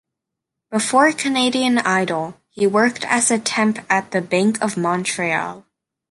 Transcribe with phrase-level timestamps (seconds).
[0.71, 5.63] Before "Canadian Idol", he worked as a temp at the Bank of Montreal.